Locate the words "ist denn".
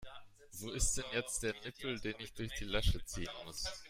0.71-1.03